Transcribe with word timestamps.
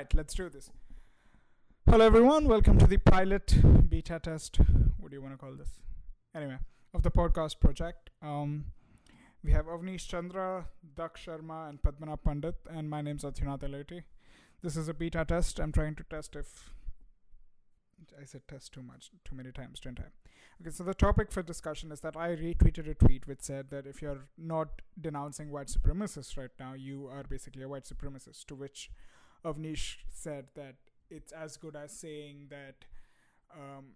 Right, 0.00 0.14
let's 0.14 0.32
do 0.32 0.48
this. 0.48 0.70
Hello, 1.84 2.06
everyone. 2.06 2.48
Welcome 2.48 2.78
to 2.78 2.86
the 2.86 2.96
pilot 2.96 3.54
beta 3.86 4.18
test. 4.18 4.56
What 4.98 5.10
do 5.10 5.16
you 5.16 5.20
want 5.20 5.34
to 5.34 5.36
call 5.36 5.52
this? 5.52 5.68
Anyway, 6.34 6.56
of 6.94 7.02
the 7.02 7.10
podcast 7.10 7.60
project. 7.60 8.08
Um, 8.22 8.64
we 9.44 9.52
have 9.52 9.66
Avneesh 9.66 10.08
Chandra, 10.08 10.64
Daksh 10.96 11.26
Sharma, 11.26 11.68
and 11.68 11.82
Padmanabh 11.82 12.22
Pandit, 12.24 12.54
and 12.70 12.88
my 12.88 13.02
name's 13.02 13.24
Athyunnath 13.24 13.60
Eleti. 13.60 14.04
This 14.62 14.74
is 14.74 14.88
a 14.88 14.94
beta 14.94 15.22
test. 15.28 15.60
I'm 15.60 15.70
trying 15.70 15.96
to 15.96 16.04
test 16.04 16.34
if 16.34 16.70
I 18.18 18.24
said 18.24 18.48
test 18.48 18.72
too 18.72 18.82
much, 18.82 19.10
too 19.26 19.36
many 19.36 19.52
times, 19.52 19.80
didn't 19.80 20.00
I? 20.00 20.08
Okay, 20.62 20.70
so 20.70 20.82
the 20.82 20.94
topic 20.94 21.30
for 21.30 21.42
discussion 21.42 21.92
is 21.92 22.00
that 22.00 22.16
I 22.16 22.36
retweeted 22.36 22.88
a 22.88 22.94
tweet 22.94 23.26
which 23.26 23.42
said 23.42 23.68
that 23.68 23.86
if 23.86 24.00
you're 24.00 24.28
not 24.38 24.80
denouncing 24.98 25.50
white 25.50 25.68
supremacists 25.68 26.38
right 26.38 26.56
now, 26.58 26.72
you 26.72 27.06
are 27.12 27.22
basically 27.22 27.64
a 27.64 27.68
white 27.68 27.84
supremacist. 27.84 28.46
To 28.46 28.54
which 28.54 28.90
Avneesh 29.44 29.96
said 30.10 30.46
that 30.54 30.76
it's 31.10 31.32
as 31.32 31.56
good 31.56 31.76
as 31.76 31.92
saying 31.92 32.48
that 32.50 32.84
um, 33.52 33.94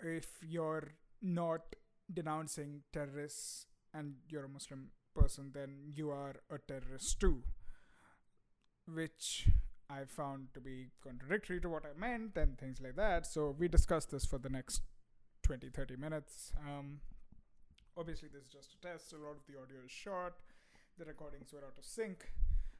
if 0.00 0.26
you're 0.42 0.92
not 1.20 1.76
denouncing 2.12 2.82
terrorists 2.92 3.66
and 3.94 4.14
you're 4.28 4.44
a 4.44 4.48
Muslim 4.48 4.90
person, 5.14 5.50
then 5.54 5.92
you 5.94 6.10
are 6.10 6.34
a 6.50 6.58
terrorist 6.58 7.20
too. 7.20 7.42
Which 8.92 9.48
I 9.88 10.04
found 10.04 10.48
to 10.54 10.60
be 10.60 10.88
contradictory 11.02 11.60
to 11.60 11.68
what 11.68 11.84
I 11.84 11.98
meant 11.98 12.36
and 12.36 12.58
things 12.58 12.80
like 12.80 12.96
that. 12.96 13.26
So 13.26 13.54
we 13.56 13.68
discussed 13.68 14.10
this 14.10 14.24
for 14.24 14.38
the 14.38 14.48
next 14.48 14.82
20 15.42 15.68
30 15.70 15.96
minutes. 15.96 16.52
Um, 16.66 17.00
obviously, 17.96 18.28
this 18.32 18.44
is 18.44 18.48
just 18.48 18.74
a 18.74 18.86
test. 18.86 19.12
A 19.12 19.16
lot 19.16 19.36
of 19.36 19.46
the 19.46 19.60
audio 19.60 19.84
is 19.84 19.90
short, 19.90 20.34
the 20.98 21.04
recordings 21.04 21.52
were 21.52 21.60
out 21.60 21.78
of 21.78 21.84
sync, 21.84 22.32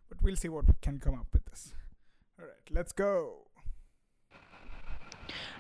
but 0.08 0.22
we'll 0.22 0.36
see 0.36 0.48
what 0.48 0.64
can 0.80 0.98
come 0.98 1.14
up 1.14 1.26
with 1.32 1.44
this. 1.46 1.72
All 2.38 2.46
right, 2.46 2.70
let's 2.70 2.92
go. 2.92 3.42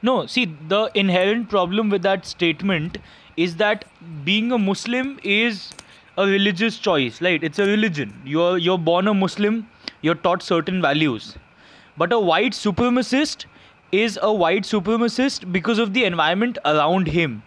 No, 0.02 0.26
see, 0.26 0.56
the 0.68 0.90
inherent 0.94 1.48
problem 1.48 1.88
with 1.88 2.02
that 2.02 2.26
statement 2.26 2.98
is 3.36 3.56
that 3.56 3.84
being 4.24 4.52
a 4.52 4.58
Muslim 4.58 5.18
is 5.22 5.70
a 6.18 6.26
religious 6.26 6.78
choice, 6.78 7.22
right? 7.22 7.42
It's 7.42 7.58
a 7.58 7.66
religion. 7.66 8.20
You're 8.24 8.58
you're 8.58 8.78
born 8.78 9.08
a 9.08 9.14
Muslim, 9.14 9.68
you're 10.02 10.14
taught 10.26 10.42
certain 10.42 10.82
values. 10.82 11.36
But 11.96 12.12
a 12.12 12.18
white 12.18 12.52
supremacist 12.52 13.46
is 13.92 14.18
a 14.22 14.32
white 14.32 14.64
supremacist 14.64 15.52
because 15.52 15.78
of 15.78 15.94
the 15.94 16.04
environment 16.04 16.58
around 16.64 17.06
him. 17.06 17.42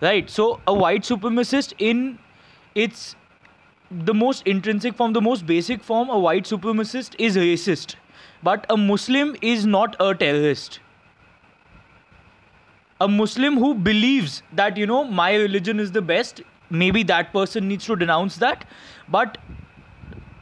Right? 0.00 0.28
So 0.28 0.60
a 0.66 0.74
white 0.74 1.02
supremacist 1.02 1.72
in 1.78 2.18
its 2.74 3.16
the 3.90 4.14
most 4.14 4.46
intrinsic 4.46 4.94
form, 4.94 5.12
the 5.12 5.20
most 5.20 5.46
basic 5.46 5.82
form, 5.82 6.08
a 6.08 6.18
white 6.18 6.44
supremacist 6.44 7.14
is 7.18 7.36
racist. 7.36 7.96
But 8.42 8.66
a 8.68 8.76
Muslim 8.76 9.36
is 9.40 9.66
not 9.66 9.96
a 10.00 10.14
terrorist 10.14 10.80
a 13.00 13.08
Muslim 13.08 13.56
who 13.56 13.74
believes 13.74 14.42
that, 14.52 14.76
you 14.76 14.86
know, 14.86 15.04
my 15.04 15.34
religion 15.34 15.80
is 15.80 15.92
the 15.92 16.02
best, 16.02 16.42
maybe 16.70 17.02
that 17.02 17.32
person 17.32 17.68
needs 17.68 17.84
to 17.86 17.96
denounce 17.96 18.36
that. 18.36 18.66
But 19.08 19.38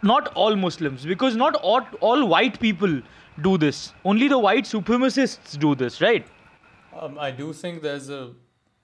not 0.03 0.29
all 0.35 0.57
Muslims, 0.57 1.07
because 1.07 1.37
not 1.37 1.55
all, 1.57 1.87
all 2.01 2.27
white 2.27 2.61
people 2.61 3.01
do 3.41 3.57
this. 3.57 3.93
Only 4.05 4.29
the 4.29 4.39
white 4.39 4.65
supremacists 4.65 5.59
do 5.59 5.75
this, 5.75 6.01
right? 6.01 6.27
Um, 6.98 7.19
I 7.19 7.31
do 7.31 7.53
think 7.53 7.83
there's 7.83 8.11
a 8.11 8.33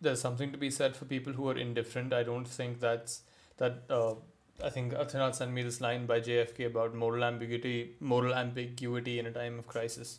there's 0.01 0.21
something 0.21 0.53
to 0.53 0.59
be 0.59 0.71
said 0.71 0.97
for 0.97 1.05
people 1.05 1.33
who 1.33 1.49
are 1.49 1.57
indifferent. 1.59 2.13
I 2.13 2.23
don't 2.23 2.47
think 2.47 2.81
that's 2.81 3.23
that. 3.59 3.83
Uh, 3.91 4.15
I 4.63 4.71
think 4.71 4.93
Athyunnath 4.93 5.37
sent 5.37 5.53
me 5.53 5.63
this 5.63 5.81
line 5.81 6.07
by 6.07 6.21
JFK 6.21 6.67
about 6.67 6.95
moral 6.95 7.23
ambiguity, 7.25 7.93
moral 8.01 8.35
ambiguity 8.35 9.19
in 9.19 9.27
a 9.27 9.31
time 9.31 9.59
of 9.59 9.67
crisis, 9.69 10.19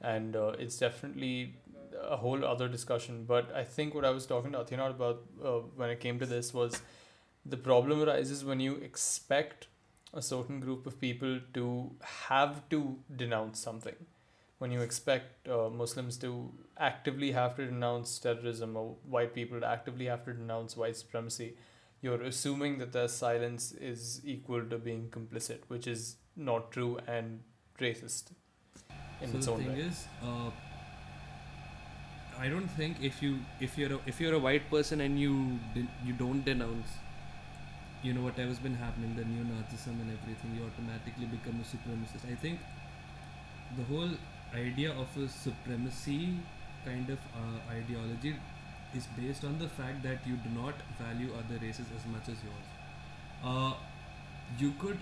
and 0.00 0.34
uh, 0.36 0.52
it's 0.58 0.78
definitely 0.78 1.54
a 2.02 2.16
whole 2.16 2.44
other 2.44 2.66
discussion. 2.68 3.24
But 3.26 3.54
I 3.54 3.62
think 3.64 3.94
what 3.94 4.04
I 4.04 4.10
was 4.10 4.24
talking 4.26 4.52
to 4.52 4.58
Athyunnath 4.58 4.90
about 4.90 5.22
uh, 5.44 5.50
when 5.76 5.90
it 5.90 6.00
came 6.00 6.18
to 6.18 6.26
this 6.26 6.54
was 6.54 6.80
the 7.44 7.58
problem 7.58 8.02
arises 8.02 8.42
when 8.44 8.58
you 8.58 8.76
expect 8.76 9.66
a 10.14 10.22
certain 10.22 10.60
group 10.60 10.86
of 10.86 10.98
people 11.00 11.40
to 11.52 11.90
have 12.00 12.66
to 12.70 12.96
denounce 13.14 13.58
something. 13.60 13.96
When 14.58 14.70
you 14.70 14.80
expect 14.80 15.46
uh, 15.48 15.68
Muslims 15.68 16.16
to 16.18 16.50
actively 16.78 17.32
have 17.32 17.56
to 17.56 17.66
denounce 17.66 18.18
terrorism 18.18 18.76
or 18.76 18.96
white 19.06 19.34
people 19.34 19.60
to 19.60 19.66
actively 19.66 20.06
have 20.06 20.24
to 20.24 20.32
denounce 20.32 20.76
white 20.76 20.96
supremacy, 20.96 21.54
you're 22.04 22.22
assuming 22.28 22.78
that 22.78 22.92
their 22.92 23.08
silence 23.08 23.72
is 23.90 24.20
equal 24.24 24.64
to 24.72 24.78
being 24.78 25.08
complicit, 25.08 25.60
which 25.68 25.86
is 25.86 26.16
not 26.36 26.70
true 26.70 26.98
and 27.06 27.40
racist 27.80 28.32
in 29.22 29.30
so 29.30 29.38
its 29.38 29.48
own 29.48 29.58
way. 29.58 29.64
the 29.64 29.70
thing 29.70 29.80
is, 29.84 30.04
uh, 30.22 30.50
I 32.38 32.48
don't 32.48 32.68
think 32.68 33.00
if 33.00 33.22
you 33.22 33.38
if 33.60 33.78
you're 33.78 33.94
a, 33.94 33.98
if 34.12 34.20
you're 34.20 34.34
a 34.34 34.42
white 34.46 34.68
person 34.70 35.00
and 35.00 35.18
you 35.18 35.58
you 36.04 36.12
don't 36.20 36.44
denounce 36.44 36.94
you 38.02 38.12
know 38.12 38.22
whatever's 38.22 38.58
been 38.64 38.74
happening 38.74 39.14
the 39.16 39.24
neo-Nazism 39.24 40.00
and 40.04 40.10
everything 40.14 40.56
you 40.56 40.64
automatically 40.70 41.28
become 41.34 41.60
a 41.62 41.68
supremacist 41.74 42.26
I 42.30 42.34
think 42.34 42.58
the 43.78 43.84
whole 43.84 44.10
idea 44.54 44.90
of 45.04 45.16
a 45.16 45.28
supremacy 45.28 46.34
kind 46.84 47.08
of 47.08 47.18
uh, 47.42 47.72
ideology 47.76 48.34
is 48.94 49.06
based 49.18 49.44
on 49.44 49.58
the 49.58 49.68
fact 49.68 50.02
that 50.02 50.26
you 50.26 50.36
do 50.36 50.50
not 50.60 50.74
value 51.00 51.30
other 51.40 51.58
races 51.62 51.86
as 51.98 52.06
much 52.12 52.28
as 52.28 52.36
yours 52.48 52.66
uh, 53.44 53.74
you 54.58 54.72
could 54.80 54.98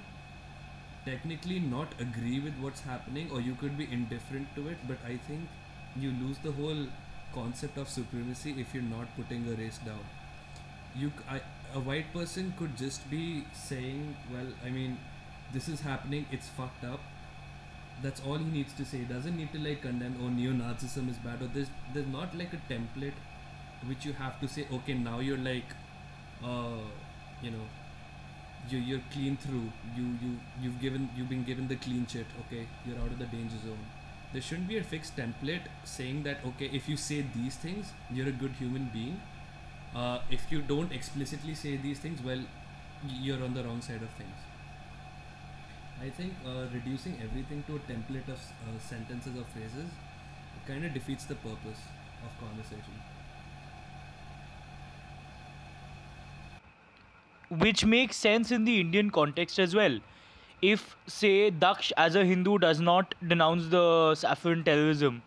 technically 1.05 1.59
not 1.59 1.95
agree 2.01 2.39
with 2.41 2.55
what's 2.61 2.81
happening 2.81 3.31
or 3.33 3.41
you 3.41 3.55
could 3.55 3.77
be 3.77 3.89
indifferent 3.91 4.47
to 4.55 4.69
it 4.69 4.79
but 4.87 4.99
I 5.05 5.17
think 5.29 5.49
you 5.97 6.11
lose 6.11 6.39
the 6.39 6.53
whole 6.53 6.87
concept 7.35 7.77
of 7.79 7.89
supremacy 7.89 8.55
if 8.59 8.73
you're 8.75 8.83
not 8.83 9.09
putting 9.17 9.47
a 9.49 9.53
race 9.53 9.79
down. 9.79 10.05
You, 10.95 11.13
I, 11.29 11.41
a 11.75 11.81
white 11.81 12.13
person 12.13 12.55
could 12.59 12.77
just 12.77 13.11
be 13.11 13.45
saying, 13.55 14.17
well, 14.33 14.47
I 14.65 14.71
mean, 14.71 14.99
this 15.53 15.69
is 15.69 15.81
happening, 15.81 16.27
it's 16.31 16.49
fucked 16.49 16.85
up. 16.85 17.01
That's 18.03 18.21
all 18.27 18.37
he 18.37 18.45
needs 18.45 18.73
to 18.75 18.85
say. 18.85 18.99
He 18.99 19.05
doesn't 19.05 19.37
need 19.37 19.53
to 19.53 19.59
like 19.59 19.83
condemn, 19.83 20.17
oh, 20.23 20.29
neo-Nazism 20.29 21.09
is 21.11 21.17
bad, 21.19 21.41
or 21.43 21.47
there's 21.47 21.69
there's 21.95 22.07
not 22.09 22.37
like 22.37 22.53
a 22.53 22.61
template 22.73 23.15
which 23.89 24.05
you 24.05 24.13
have 24.13 24.41
to 24.41 24.49
say, 24.49 24.67
okay, 24.73 24.95
now 24.95 25.21
you're 25.21 25.39
like, 25.39 25.71
uh, 26.45 26.83
you 27.43 27.51
know, 27.51 27.67
you 28.69 28.79
you're 28.79 29.05
clean 29.13 29.37
through. 29.37 29.67
You 29.97 30.05
you 30.23 30.39
you've 30.61 30.81
given 30.81 31.11
you've 31.17 31.29
been 31.29 31.45
given 31.45 31.69
the 31.69 31.77
clean 31.77 32.07
shit. 32.07 32.27
Okay, 32.47 32.67
you're 32.87 32.99
out 32.99 33.11
of 33.17 33.19
the 33.19 33.27
danger 33.27 33.57
zone 33.65 33.85
there 34.33 34.41
shouldn't 34.41 34.69
be 34.69 34.79
a 34.79 34.83
fixed 34.83 35.17
template 35.17 35.67
saying 35.85 36.23
that 36.23 36.39
okay 36.51 36.69
if 36.73 36.89
you 36.89 36.97
say 36.97 37.25
these 37.35 37.57
things 37.57 37.93
you're 38.11 38.29
a 38.29 38.39
good 38.43 38.53
human 38.53 38.89
being 38.93 39.21
uh, 39.95 40.21
if 40.31 40.51
you 40.51 40.63
don't 40.63 40.93
explicitly 40.93 41.55
say 41.55 41.77
these 41.77 41.99
things 41.99 42.23
well 42.23 42.43
you're 43.07 43.43
on 43.45 43.53
the 43.55 43.63
wrong 43.65 43.83
side 43.83 44.03
of 44.03 44.09
things 44.21 44.39
i 46.01 46.09
think 46.09 46.33
uh, 46.47 46.65
reducing 46.73 47.19
everything 47.27 47.63
to 47.67 47.77
a 47.77 47.83
template 47.93 48.29
of 48.37 48.41
uh, 48.69 48.79
sentences 48.89 49.37
or 49.37 49.45
phrases 49.53 49.91
kind 50.67 50.85
of 50.85 50.95
defeats 50.95 51.25
the 51.27 51.35
purpose 51.35 51.83
of 52.25 52.41
conversation 52.41 53.12
which 57.59 57.85
makes 57.85 58.17
sense 58.17 58.51
in 58.51 58.65
the 58.65 58.81
indian 58.81 59.11
context 59.11 59.59
as 59.59 59.75
well 59.75 59.99
if 60.63 60.97
say 61.09 61.51
Daksh 61.51 61.91
as 61.97 62.15
a 62.15 62.25
Hindu 62.25 62.59
does 62.59 62.81
not 62.81 63.15
denounce 63.27 63.67
the 63.67 64.15
saffron 64.15 64.63
terrorism, 64.63 65.23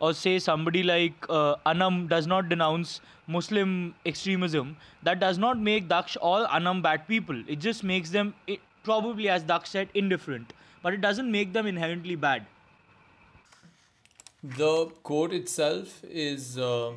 or 0.00 0.14
say 0.14 0.38
somebody 0.38 0.82
like 0.82 1.26
uh, 1.28 1.56
Anam 1.66 2.06
does 2.06 2.26
not 2.26 2.48
denounce 2.48 3.00
Muslim 3.26 3.94
extremism, 4.06 4.76
that 5.02 5.20
does 5.20 5.36
not 5.36 5.58
make 5.58 5.88
Daksh 5.88 6.16
all 6.22 6.46
Anam 6.48 6.80
bad 6.80 7.06
people. 7.06 7.42
It 7.46 7.58
just 7.58 7.84
makes 7.84 8.10
them 8.10 8.34
it, 8.46 8.60
probably, 8.82 9.28
as 9.28 9.44
Daksh 9.44 9.66
said, 9.66 9.88
indifferent, 9.94 10.54
but 10.82 10.94
it 10.94 11.02
doesn't 11.02 11.30
make 11.30 11.52
them 11.52 11.66
inherently 11.66 12.16
bad. 12.16 12.46
The 14.42 14.86
quote 15.02 15.34
itself 15.34 16.02
is. 16.04 16.58
Uh 16.58 16.92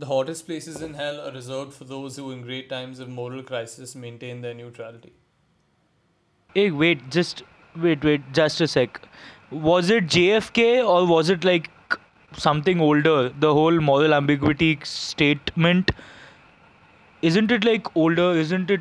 the 0.00 0.06
hottest 0.06 0.46
places 0.46 0.80
in 0.80 0.94
hell 0.94 1.20
are 1.20 1.32
reserved 1.32 1.74
for 1.74 1.84
those 1.84 2.16
who, 2.16 2.30
in 2.32 2.42
great 2.42 2.68
times 2.68 3.00
of 3.00 3.08
moral 3.08 3.42
crisis, 3.42 3.94
maintain 3.94 4.40
their 4.40 4.54
neutrality. 4.54 5.12
Hey, 6.54 6.70
wait, 6.70 7.10
just 7.10 7.42
wait, 7.76 8.02
wait, 8.02 8.22
just 8.32 8.60
a 8.60 8.66
sec. 8.66 9.00
Was 9.50 9.90
it 9.90 10.06
JFK 10.06 10.84
or 10.84 11.06
was 11.06 11.28
it 11.28 11.44
like 11.44 11.70
something 12.36 12.80
older? 12.80 13.28
The 13.28 13.52
whole 13.52 13.78
moral 13.80 14.14
ambiguity 14.14 14.78
statement. 14.84 15.90
Isn't 17.20 17.50
it 17.50 17.64
like 17.64 17.94
older? 17.94 18.32
Isn't 18.32 18.70
it? 18.70 18.80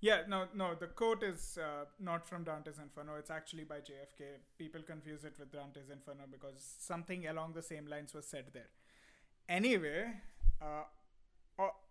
Yeah, 0.00 0.20
no, 0.28 0.44
no. 0.54 0.74
The 0.78 0.86
quote 0.86 1.24
is 1.24 1.58
uh, 1.60 1.86
not 1.98 2.24
from 2.24 2.44
Dante's 2.44 2.78
Inferno. 2.78 3.16
It's 3.16 3.30
actually 3.30 3.64
by 3.64 3.78
JFK. 3.78 4.36
People 4.56 4.82
confuse 4.82 5.24
it 5.24 5.34
with 5.38 5.52
Dante's 5.52 5.90
Inferno 5.90 6.24
because 6.30 6.76
something 6.78 7.26
along 7.26 7.54
the 7.54 7.62
same 7.62 7.86
lines 7.88 8.14
was 8.14 8.24
said 8.24 8.44
there. 8.52 8.68
Anyway, 9.48 10.12
uh, 10.60 10.84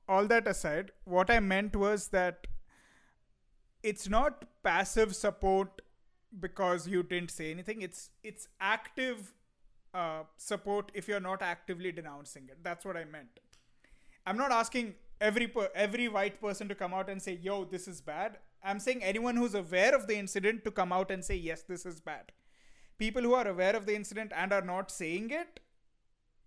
all 0.08 0.26
that 0.28 0.48
aside, 0.48 0.92
what 1.04 1.30
I 1.30 1.40
meant 1.40 1.76
was 1.76 2.08
that 2.10 2.48
it's 3.84 4.10
not 4.10 4.46
passive 4.64 5.16
support 5.16 5.82
because 6.40 6.88
you 6.88 7.04
didn't 7.04 7.32
say 7.32 7.52
anything. 7.52 7.82
It's 7.82 8.10
it's 8.24 8.48
active 8.60 9.34
uh, 9.94 10.24
support 10.38 10.92
if 10.94 11.08
you're 11.08 11.20
not 11.20 11.42
actively 11.42 11.92
denouncing 11.92 12.48
it. 12.50 12.64
That's 12.64 12.86
what 12.86 12.98
I 12.98 13.06
meant. 13.06 13.40
I'm 14.26 14.38
not 14.38 14.52
asking 14.52 14.96
every 15.22 15.48
per- 15.48 15.70
every 15.76 16.08
white 16.08 16.42
person 16.42 16.68
to 16.70 16.76
come 16.76 16.94
out 16.94 17.10
and 17.10 17.22
say, 17.22 17.40
"Yo, 17.42 17.64
this 17.66 17.88
is 17.88 18.02
bad." 18.02 18.38
I'm 18.64 18.80
saying 18.80 19.04
anyone 19.04 19.36
who's 19.36 19.56
aware 19.56 19.96
of 19.96 20.08
the 20.08 20.18
incident 20.18 20.64
to 20.66 20.72
come 20.72 20.92
out 20.92 21.12
and 21.12 21.24
say, 21.24 21.36
"Yes, 21.36 21.64
this 21.64 21.86
is 21.86 22.00
bad." 22.00 22.32
People 22.98 23.22
who 23.22 23.34
are 23.36 23.48
aware 23.48 23.76
of 23.76 23.86
the 23.86 23.96
incident 23.96 24.32
and 24.36 24.52
are 24.52 24.62
not 24.62 24.92
saying 24.92 25.30
it 25.30 25.60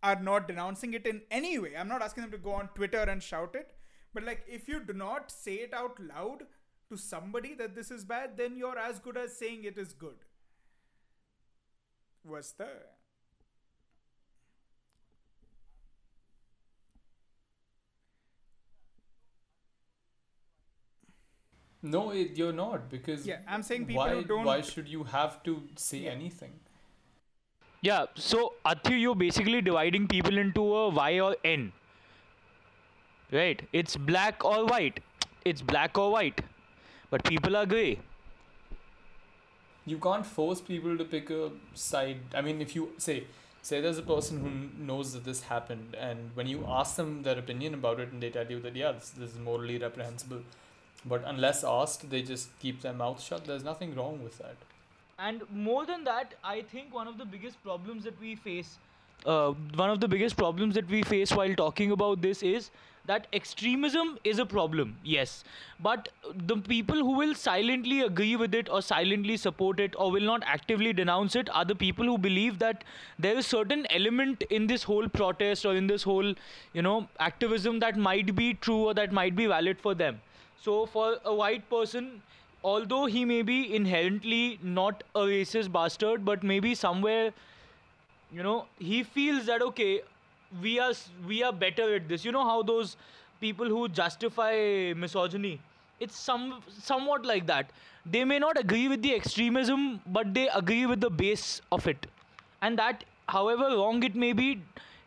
are 0.02 0.20
not 0.20 0.48
denouncing 0.48 0.94
it 0.94 1.06
in 1.06 1.22
any 1.30 1.58
way. 1.58 1.76
I'm 1.76 1.88
not 1.88 2.02
asking 2.02 2.22
them 2.22 2.30
to 2.32 2.38
go 2.38 2.52
on 2.52 2.68
Twitter 2.74 2.98
and 3.02 3.22
shout 3.22 3.54
it, 3.54 3.74
but 4.14 4.24
like 4.24 4.44
if 4.48 4.68
you 4.68 4.80
do 4.80 4.92
not 4.92 5.30
say 5.30 5.54
it 5.56 5.74
out 5.74 5.98
loud 6.00 6.44
to 6.90 6.96
somebody 6.96 7.54
that 7.54 7.74
this 7.74 7.90
is 7.90 8.04
bad, 8.04 8.36
then 8.36 8.56
you're 8.56 8.78
as 8.78 8.98
good 8.98 9.16
as 9.16 9.36
saying 9.36 9.64
it 9.64 9.78
is 9.78 9.92
good. 9.92 10.16
Was 12.24 12.52
the 12.52 12.68
No, 21.82 22.10
it, 22.10 22.36
you're 22.36 22.52
not 22.52 22.90
because 22.90 23.26
Yeah, 23.26 23.40
I'm 23.48 23.62
saying 23.62 23.86
people 23.86 24.02
why 24.04 24.14
who 24.14 24.24
don't- 24.24 24.44
why 24.44 24.60
should 24.60 24.88
you 24.88 25.04
have 25.04 25.42
to 25.44 25.68
say 25.76 25.98
Yeah. 26.00 26.10
anything? 26.12 26.60
Yeah, 27.82 28.06
so 28.14 28.54
Athu, 28.66 29.00
you're 29.00 29.14
basically 29.14 29.62
dividing 29.62 30.06
people 30.06 30.36
into 30.36 30.60
a 30.60 30.88
Y 30.90 31.20
or 31.20 31.36
N. 31.44 31.72
Right? 33.32 33.62
It's 33.72 33.96
black 33.96 34.44
or 34.44 34.66
white. 34.66 35.00
It's 35.44 35.62
black 35.62 35.96
or 35.96 36.12
white. 36.12 36.42
But 37.10 37.24
people 37.24 37.56
are 37.56 37.64
grey. 37.64 37.98
You 39.86 39.98
can't 39.98 40.26
force 40.26 40.60
people 40.60 40.98
to 40.98 41.04
pick 41.04 41.30
a 41.30 41.50
side. 41.74 42.18
I 42.34 42.42
mean, 42.42 42.60
if 42.60 42.76
you 42.76 42.90
say 42.98 43.24
say 43.62 43.80
there's 43.80 43.98
a 43.98 44.02
person 44.02 44.40
who 44.40 44.84
knows 44.84 45.12
that 45.14 45.24
this 45.24 45.42
happened, 45.42 45.94
and 45.98 46.30
when 46.34 46.46
you 46.46 46.64
ask 46.66 46.96
them 46.96 47.22
their 47.22 47.38
opinion 47.38 47.74
about 47.74 48.00
it, 48.00 48.12
and 48.12 48.22
they 48.22 48.30
tell 48.30 48.50
you 48.50 48.60
that 48.60 48.76
yeah, 48.76 48.92
this, 48.92 49.10
this 49.10 49.30
is 49.30 49.38
morally 49.38 49.78
reprehensible, 49.78 50.42
but 51.04 51.22
unless 51.26 51.64
asked, 51.64 52.10
they 52.10 52.22
just 52.22 52.58
keep 52.60 52.82
their 52.82 52.92
mouth 52.92 53.22
shut. 53.22 53.46
There's 53.46 53.64
nothing 53.64 53.94
wrong 53.94 54.22
with 54.22 54.38
that. 54.38 54.56
And 55.20 55.42
more 55.52 55.84
than 55.84 56.04
that, 56.04 56.34
I 56.42 56.62
think 56.62 56.94
one 56.94 57.06
of 57.06 57.18
the 57.18 57.26
biggest 57.26 57.62
problems 57.62 58.04
that 58.04 58.18
we 58.20 58.36
face, 58.36 58.78
uh, 59.26 59.50
one 59.74 59.90
of 59.90 60.00
the 60.00 60.08
biggest 60.08 60.36
problems 60.36 60.74
that 60.76 60.88
we 60.88 61.02
face 61.02 61.30
while 61.30 61.54
talking 61.54 61.90
about 61.92 62.22
this 62.22 62.42
is 62.42 62.70
that 63.04 63.26
extremism 63.32 64.18
is 64.24 64.38
a 64.38 64.46
problem, 64.46 64.96
yes. 65.04 65.44
But 65.80 66.08
the 66.46 66.56
people 66.56 66.96
who 66.96 67.16
will 67.18 67.34
silently 67.34 68.00
agree 68.00 68.36
with 68.36 68.54
it 68.54 68.70
or 68.70 68.80
silently 68.80 69.36
support 69.36 69.78
it 69.80 69.94
or 69.98 70.10
will 70.10 70.22
not 70.22 70.42
actively 70.46 70.94
denounce 70.94 71.36
it 71.36 71.50
are 71.50 71.64
the 71.66 71.74
people 71.74 72.04
who 72.06 72.16
believe 72.16 72.58
that 72.60 72.84
there 73.18 73.36
is 73.36 73.46
certain 73.46 73.86
element 73.90 74.44
in 74.48 74.66
this 74.66 74.82
whole 74.82 75.08
protest 75.08 75.66
or 75.66 75.74
in 75.74 75.86
this 75.86 76.02
whole, 76.02 76.34
you 76.72 76.82
know, 76.82 77.08
activism 77.18 77.78
that 77.80 77.98
might 77.98 78.34
be 78.34 78.54
true 78.54 78.84
or 78.84 78.94
that 78.94 79.12
might 79.12 79.36
be 79.36 79.46
valid 79.46 79.78
for 79.78 79.94
them. 79.94 80.20
So 80.62 80.86
for 80.86 81.18
a 81.24 81.34
white 81.34 81.68
person, 81.68 82.22
although 82.62 83.06
he 83.06 83.24
may 83.24 83.42
be 83.42 83.74
inherently 83.74 84.58
not 84.62 85.02
a 85.14 85.20
racist 85.20 85.72
bastard, 85.72 86.24
but 86.24 86.42
maybe 86.42 86.74
somewhere, 86.74 87.32
you 88.32 88.42
know, 88.42 88.66
he 88.78 89.02
feels 89.02 89.46
that 89.46 89.62
okay, 89.62 90.02
we 90.62 90.78
are 90.78 90.92
we 91.26 91.42
are 91.42 91.52
better 91.52 91.94
at 91.94 92.08
this. 92.08 92.24
You 92.24 92.32
know 92.32 92.44
how 92.44 92.62
those 92.62 92.96
people 93.40 93.66
who 93.66 93.88
justify 93.88 94.92
misogyny, 94.96 95.60
it's 95.98 96.16
some 96.16 96.62
somewhat 96.78 97.24
like 97.24 97.46
that. 97.46 97.70
They 98.06 98.24
may 98.24 98.38
not 98.38 98.58
agree 98.58 98.88
with 98.88 99.02
the 99.02 99.14
extremism, 99.14 100.00
but 100.06 100.34
they 100.34 100.48
agree 100.48 100.86
with 100.86 101.00
the 101.00 101.10
base 101.10 101.60
of 101.72 101.86
it, 101.86 102.06
and 102.62 102.78
that, 102.78 103.04
however 103.28 103.76
wrong 103.76 104.02
it 104.02 104.14
may 104.14 104.32
be. 104.32 104.60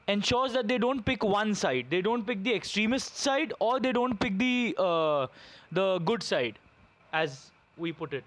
Ensures 0.05 0.51
that 0.51 0.67
they 0.67 0.77
don't 0.77 1.05
pick 1.05 1.23
one 1.23 1.55
side. 1.55 1.85
They 1.89 2.01
don't 2.01 2.27
pick 2.27 2.43
the 2.43 2.53
extremist 2.53 3.15
side, 3.15 3.53
or 3.59 3.79
they 3.79 3.93
don't 3.93 4.19
pick 4.19 4.37
the 4.37 4.75
uh, 4.77 5.27
the 5.71 5.99
good 5.99 6.21
side 6.21 6.59
as 7.13 7.51
we 7.77 7.91
put 7.93 8.13
it. 8.13 8.23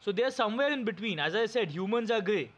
So 0.00 0.12
they 0.12 0.24
are 0.24 0.30
somewhere 0.30 0.72
in 0.72 0.84
between. 0.84 1.18
As 1.18 1.34
I 1.34 1.46
said, 1.46 1.70
humans 1.70 2.10
are 2.10 2.20
grey. 2.20 2.50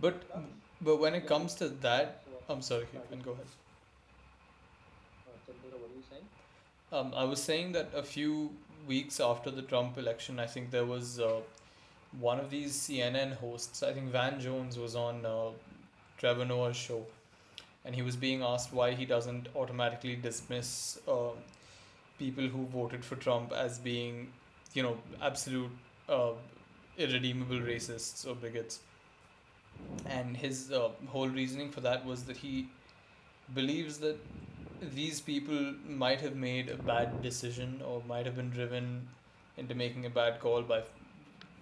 But 0.00 0.22
but 0.80 0.96
when 0.96 1.14
it 1.14 1.26
comes 1.26 1.54
to 1.56 1.68
that, 1.68 2.22
I'm 2.48 2.62
sorry, 2.62 2.86
you 2.92 3.00
can 3.10 3.20
go 3.20 3.32
ahead. 3.32 3.46
Um, 6.92 7.12
I 7.16 7.24
was 7.24 7.42
saying 7.42 7.72
that 7.72 7.90
a 7.94 8.02
few 8.02 8.50
weeks 8.86 9.18
after 9.18 9.50
the 9.50 9.62
Trump 9.62 9.98
election, 9.98 10.38
I 10.38 10.46
think 10.46 10.70
there 10.70 10.84
was 10.84 11.18
uh, 11.18 11.40
one 12.20 12.38
of 12.38 12.50
these 12.50 12.72
CNN 12.74 13.34
hosts. 13.38 13.82
I 13.82 13.92
think 13.92 14.10
Van 14.10 14.38
Jones 14.40 14.78
was 14.78 14.94
on 14.94 15.26
uh, 15.26 15.50
Trevor 16.18 16.44
Noah's 16.44 16.76
show, 16.76 17.04
and 17.84 17.94
he 17.94 18.02
was 18.02 18.16
being 18.16 18.42
asked 18.42 18.72
why 18.72 18.92
he 18.92 19.04
doesn't 19.04 19.48
automatically 19.56 20.14
dismiss 20.14 20.98
uh, 21.08 21.30
people 22.18 22.48
who 22.48 22.66
voted 22.66 23.04
for 23.04 23.16
Trump 23.16 23.52
as 23.52 23.78
being, 23.78 24.32
you 24.74 24.82
know, 24.82 24.96
absolute 25.22 25.70
uh, 26.08 26.32
irredeemable 26.96 27.60
racists 27.60 28.26
or 28.26 28.34
bigots. 28.34 28.80
And 30.06 30.36
his 30.36 30.72
uh, 30.72 30.90
whole 31.08 31.28
reasoning 31.28 31.70
for 31.70 31.80
that 31.82 32.04
was 32.04 32.24
that 32.24 32.38
he 32.38 32.68
believes 33.54 33.98
that 33.98 34.18
these 34.80 35.20
people 35.20 35.74
might 35.88 36.20
have 36.20 36.36
made 36.36 36.68
a 36.68 36.76
bad 36.76 37.22
decision 37.22 37.82
or 37.86 38.02
might 38.06 38.26
have 38.26 38.36
been 38.36 38.50
driven 38.50 39.06
into 39.56 39.74
making 39.74 40.06
a 40.06 40.10
bad 40.10 40.40
call 40.40 40.62
by 40.62 40.82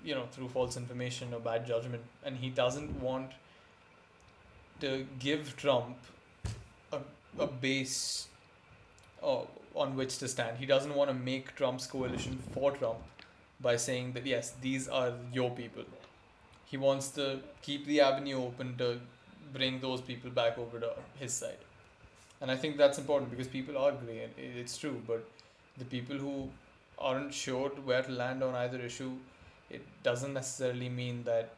you 0.04 0.14
know 0.14 0.26
through 0.32 0.48
false 0.48 0.76
information 0.76 1.32
or 1.32 1.40
bad 1.40 1.66
judgment 1.66 2.02
and 2.24 2.36
he 2.36 2.50
doesn't 2.50 3.00
want 3.00 3.30
to 4.80 5.06
give 5.18 5.56
trump 5.56 5.96
a, 6.92 6.98
a 7.38 7.46
base 7.46 8.26
uh, 9.22 9.42
on 9.74 9.96
which 9.96 10.18
to 10.18 10.28
stand 10.28 10.58
he 10.58 10.66
doesn't 10.66 10.94
want 10.94 11.10
to 11.10 11.14
make 11.14 11.54
trump's 11.56 11.86
coalition 11.86 12.38
for 12.52 12.70
trump 12.72 12.98
by 13.60 13.76
saying 13.76 14.12
that 14.12 14.26
yes 14.26 14.52
these 14.60 14.88
are 14.88 15.12
your 15.32 15.50
people 15.50 15.84
he 16.66 16.76
wants 16.76 17.08
to 17.10 17.40
keep 17.62 17.86
the 17.86 18.00
avenue 18.00 18.38
open 18.44 18.76
to 18.76 19.00
bring 19.52 19.80
those 19.80 20.00
people 20.00 20.30
back 20.30 20.58
over 20.58 20.80
to 20.80 20.90
his 21.18 21.32
side 21.32 21.58
and 22.40 22.50
I 22.50 22.56
think 22.56 22.76
that's 22.76 22.98
important 22.98 23.30
because 23.30 23.48
people 23.48 23.78
are 23.78 23.92
grey, 23.92 24.24
and 24.24 24.32
it's 24.36 24.76
true. 24.76 25.02
But 25.06 25.26
the 25.78 25.84
people 25.84 26.16
who 26.16 26.50
aren't 26.98 27.32
sure 27.32 27.70
where 27.70 28.02
to 28.02 28.12
land 28.12 28.42
on 28.42 28.54
either 28.54 28.78
issue, 28.80 29.12
it 29.70 29.82
doesn't 30.02 30.34
necessarily 30.34 30.88
mean 30.88 31.22
that 31.24 31.54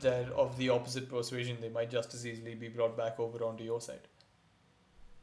they're 0.00 0.30
of 0.34 0.56
the 0.56 0.68
opposite 0.70 1.10
persuasion. 1.10 1.58
They 1.60 1.68
might 1.68 1.90
just 1.90 2.14
as 2.14 2.26
easily 2.26 2.54
be 2.54 2.68
brought 2.68 2.96
back 2.96 3.18
over 3.20 3.44
onto 3.44 3.64
your 3.64 3.80
side. 3.80 4.08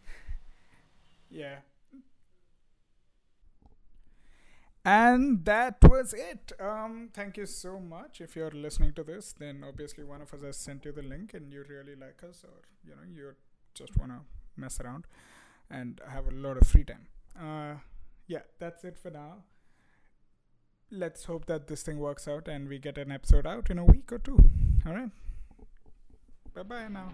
Yeah. 1.32 1.56
And 4.86 5.44
that 5.46 5.78
was 5.84 6.14
it. 6.14 6.52
Um, 6.60 7.10
thank 7.14 7.38
you 7.38 7.46
so 7.48 7.80
much. 7.80 8.22
If 8.22 8.36
you're 8.36 8.52
listening 8.52 8.94
to 8.94 9.04
this, 9.04 9.34
then 9.38 9.64
obviously 9.68 10.04
one 10.04 10.22
of 10.22 10.34
us 10.34 10.42
has 10.42 10.58
sent 10.58 10.86
you 10.86 10.92
the 10.92 11.02
link, 11.02 11.34
and 11.34 11.52
you 11.52 11.66
really 11.68 11.96
like 11.96 12.22
us, 12.28 12.44
or 12.44 12.62
you 12.88 12.92
know 12.92 13.02
you 13.12 13.34
just 13.74 13.98
wanna 13.98 14.22
mess 14.56 14.80
around 14.80 15.06
and 15.70 16.00
have 16.08 16.28
a 16.28 16.32
lot 16.32 16.58
of 16.58 16.68
free 16.68 16.84
time. 16.84 17.08
Uh, 17.40 17.80
yeah, 18.28 18.42
that's 18.60 18.84
it 18.84 18.98
for 18.98 19.10
now. 19.10 19.44
Let's 20.92 21.26
hope 21.26 21.46
that 21.48 21.68
this 21.68 21.82
thing 21.84 22.00
works 22.00 22.28
out 22.28 22.48
and 22.48 22.70
we 22.70 22.80
get 22.80 22.98
an 22.98 23.12
episode 23.12 23.46
out 23.48 23.70
in 23.70 23.80
a 23.80 23.86
week 23.86 24.12
or 24.12 24.20
two. 24.20 24.38
All 24.86 24.94
right. 24.94 25.10
Bye 26.54 26.64
bye 26.64 26.88
now. 26.88 27.12